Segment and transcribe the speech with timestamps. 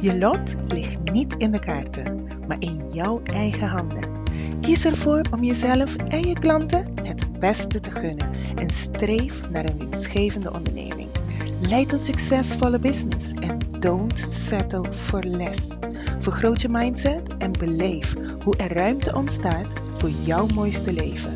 [0.00, 4.08] Je lot ligt niet in de kaarten, maar in jouw eigen handen.
[4.60, 9.78] Kies ervoor om jezelf en je klanten het beste te gunnen en streef naar een
[9.78, 11.08] winstgevende onderneming.
[11.60, 15.60] Leid een succesvolle business en don't settle for less.
[16.20, 19.66] Vergroot je mindset en beleef hoe er ruimte ontstaat
[19.98, 21.32] voor jouw mooiste leven.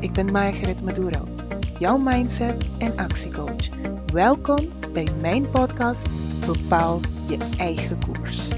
[0.00, 1.24] Ik ben Margaret Maduro,
[1.78, 3.68] jouw mindset en actiecoach.
[4.12, 6.06] Welkom bij mijn podcast
[6.46, 8.48] Bepaal je eigen koers.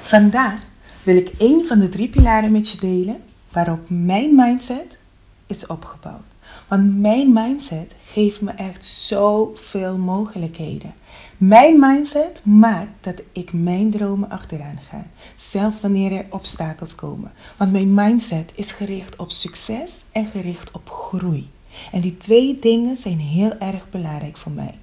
[0.00, 0.62] Vandaag
[1.02, 3.22] wil ik een van de drie pilaren met je delen
[3.52, 4.98] waarop mijn mindset
[5.46, 6.33] is opgebouwd.
[6.68, 10.94] Want mijn mindset geeft me echt zoveel mogelijkheden.
[11.36, 15.06] Mijn mindset maakt dat ik mijn dromen achteraan ga.
[15.36, 17.32] Zelfs wanneer er obstakels komen.
[17.56, 21.50] Want mijn mindset is gericht op succes en gericht op groei.
[21.92, 24.78] En die twee dingen zijn heel erg belangrijk voor mij.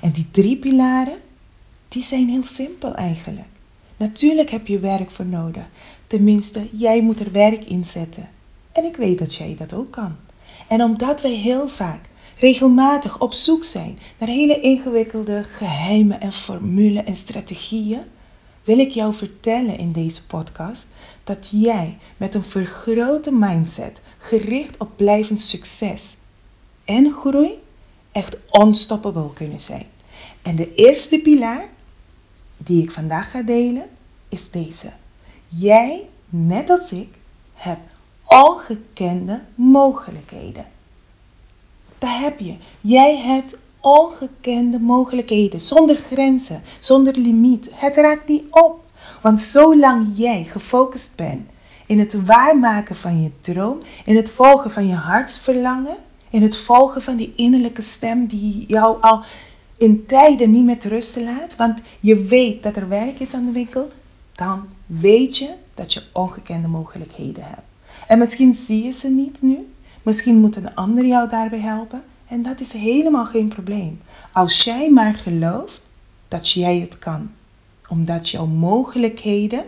[0.00, 1.18] En die drie pilaren,
[1.88, 3.48] die zijn heel simpel eigenlijk.
[3.96, 5.64] Natuurlijk heb je werk voor nodig.
[6.06, 8.28] Tenminste, jij moet er werk in zetten.
[8.72, 10.16] En ik weet dat jij dat ook kan.
[10.68, 17.04] En omdat wij heel vaak regelmatig op zoek zijn naar hele ingewikkelde geheimen en formules
[17.04, 18.02] en strategieën,
[18.64, 20.86] wil ik jou vertellen in deze podcast
[21.24, 26.02] dat jij met een vergrote mindset gericht op blijvend succes
[26.84, 27.50] en groei
[28.12, 29.86] echt unstoppable kunnen zijn.
[30.42, 31.68] En de eerste pilaar
[32.56, 33.88] die ik vandaag ga delen
[34.28, 34.92] is deze.
[35.46, 37.08] Jij, net als ik,
[37.54, 37.92] hebt
[38.30, 40.66] ongekende mogelijkheden.
[41.98, 42.56] Daar heb je.
[42.80, 47.68] Jij hebt ongekende mogelijkheden, zonder grenzen, zonder limiet.
[47.70, 48.84] Het raakt niet op.
[49.22, 51.50] Want zolang jij gefocust bent
[51.86, 55.96] in het waarmaken van je droom, in het volgen van je hartsverlangen,
[56.30, 59.24] in het volgen van die innerlijke stem die jou al
[59.76, 63.52] in tijden niet met rusten laat, want je weet dat er werk is aan de
[63.52, 63.88] winkel,
[64.32, 67.68] dan weet je dat je ongekende mogelijkheden hebt.
[68.06, 69.72] En misschien zie je ze niet nu,
[70.02, 72.02] misschien moet een ander jou daarbij helpen.
[72.26, 74.00] En dat is helemaal geen probleem.
[74.32, 75.80] Als jij maar gelooft
[76.28, 77.30] dat jij het kan.
[77.88, 79.64] Omdat jouw mogelijkheden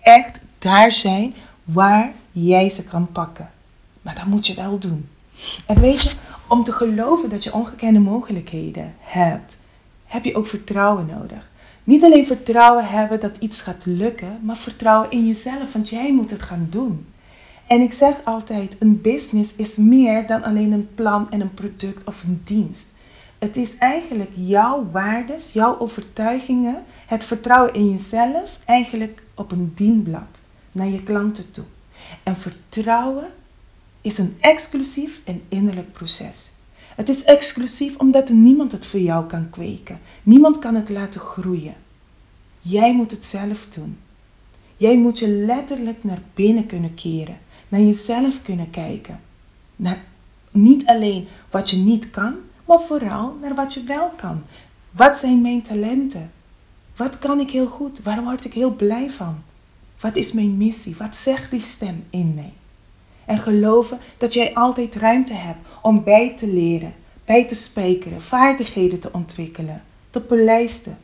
[0.00, 1.34] echt daar zijn
[1.64, 3.50] waar jij ze kan pakken.
[4.02, 5.08] Maar dat moet je wel doen.
[5.66, 6.12] En weet je,
[6.48, 9.56] om te geloven dat je ongekende mogelijkheden hebt,
[10.04, 11.50] heb je ook vertrouwen nodig.
[11.84, 16.30] Niet alleen vertrouwen hebben dat iets gaat lukken, maar vertrouwen in jezelf, want jij moet
[16.30, 17.06] het gaan doen.
[17.68, 22.04] En ik zeg altijd, een business is meer dan alleen een plan en een product
[22.04, 22.86] of een dienst.
[23.38, 30.40] Het is eigenlijk jouw waardes, jouw overtuigingen, het vertrouwen in jezelf, eigenlijk op een dienblad
[30.72, 31.64] naar je klanten toe.
[32.22, 33.28] En vertrouwen
[34.00, 36.50] is een exclusief en innerlijk proces.
[36.94, 40.00] Het is exclusief omdat niemand het voor jou kan kweken.
[40.22, 41.74] Niemand kan het laten groeien.
[42.60, 43.98] Jij moet het zelf doen.
[44.76, 49.20] Jij moet je letterlijk naar binnen kunnen keren naar jezelf kunnen kijken.
[49.76, 50.04] Naar
[50.50, 52.34] niet alleen wat je niet kan,
[52.64, 54.42] maar vooral naar wat je wel kan.
[54.90, 56.30] Wat zijn mijn talenten?
[56.96, 58.02] Wat kan ik heel goed?
[58.02, 59.42] Waar word ik heel blij van?
[60.00, 60.96] Wat is mijn missie?
[60.96, 62.52] Wat zegt die stem in mij?
[63.24, 68.98] En geloven dat jij altijd ruimte hebt om bij te leren, bij te spijkeren, vaardigheden
[68.98, 70.98] te ontwikkelen, te polijsten.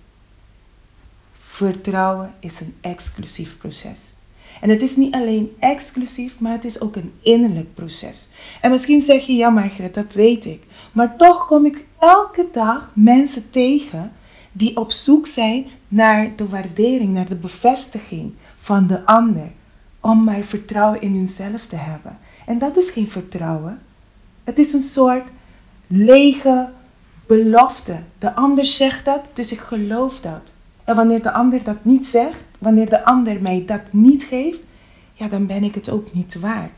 [1.32, 4.13] Vertrouwen is een exclusief proces.
[4.60, 8.28] En het is niet alleen exclusief, maar het is ook een innerlijk proces.
[8.60, 10.62] En misschien zeg je, ja Margaret, dat weet ik.
[10.92, 14.12] Maar toch kom ik elke dag mensen tegen
[14.52, 19.50] die op zoek zijn naar de waardering, naar de bevestiging van de ander.
[20.00, 22.18] Om maar vertrouwen in hunzelf te hebben.
[22.46, 23.80] En dat is geen vertrouwen.
[24.44, 25.28] Het is een soort
[25.86, 26.68] lege
[27.26, 27.98] belofte.
[28.18, 30.52] De ander zegt dat, dus ik geloof dat.
[30.84, 34.60] En wanneer de ander dat niet zegt, wanneer de ander mij dat niet geeft,
[35.12, 36.72] ja, dan ben ik het ook niet waard.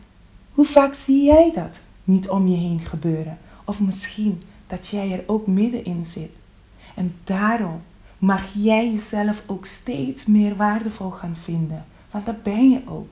[0.53, 3.39] Hoe vaak zie jij dat niet om je heen gebeuren?
[3.65, 6.31] Of misschien dat jij er ook middenin zit.
[6.95, 7.83] En daarom
[8.19, 11.85] mag jij jezelf ook steeds meer waardevol gaan vinden.
[12.11, 13.09] Want dat ben je ook.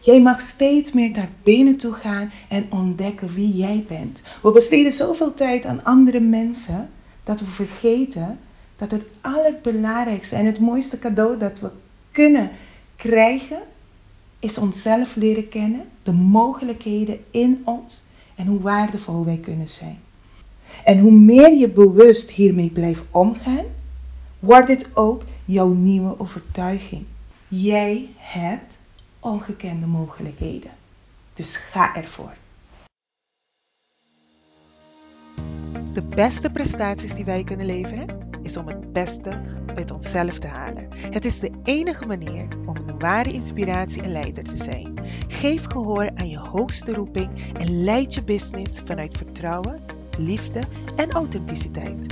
[0.00, 4.22] Jij mag steeds meer naar binnen toe gaan en ontdekken wie jij bent.
[4.42, 6.90] We besteden zoveel tijd aan andere mensen
[7.24, 8.38] dat we vergeten
[8.76, 11.70] dat het allerbelangrijkste en het mooiste cadeau dat we
[12.10, 12.50] kunnen
[12.96, 13.58] krijgen,
[14.38, 18.04] is onszelf leren kennen, de mogelijkheden in ons
[18.34, 19.98] en hoe waardevol wij kunnen zijn.
[20.84, 23.64] En hoe meer je bewust hiermee blijft omgaan,
[24.38, 27.04] wordt dit ook jouw nieuwe overtuiging.
[27.48, 28.74] Jij hebt
[29.20, 30.70] ongekende mogelijkheden.
[31.34, 32.34] Dus ga ervoor.
[35.92, 39.40] De beste prestaties die wij kunnen leveren is om het beste
[39.74, 40.88] uit onszelf te halen.
[41.10, 44.94] Het is de enige manier om een ware inspiratie en leider te zijn.
[45.28, 49.80] Geef gehoor aan je hoogste roeping en leid je business vanuit vertrouwen,
[50.18, 50.60] liefde
[50.96, 52.06] en authenticiteit.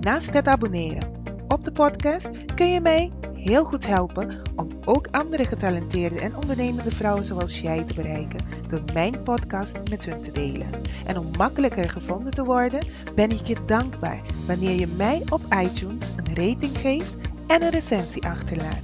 [0.00, 1.16] Naast het abonneren
[1.48, 6.90] op de podcast kun je mij heel goed helpen om ook andere getalenteerde en ondernemende
[6.90, 10.70] vrouwen zoals jij te bereiken door mijn podcast met hun te delen.
[11.06, 16.08] En om makkelijker gevonden te worden, ben ik je dankbaar wanneer je mij op iTunes
[16.16, 18.82] een rating geeft en een recensie achterlaat.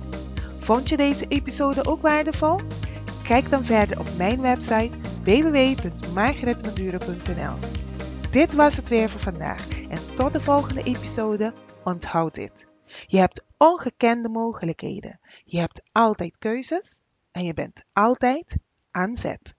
[0.58, 2.60] Vond je deze episode ook waardevol?
[3.22, 7.54] Kijk dan verder op mijn website www.margaretmaduro.nl.
[8.30, 11.52] Dit was het weer voor vandaag en tot de volgende episode.
[11.84, 12.73] Onthoud dit.
[13.06, 15.20] Je hebt ongekende mogelijkheden.
[15.44, 17.00] Je hebt altijd keuzes
[17.30, 18.56] en je bent altijd
[18.90, 19.54] aan zet.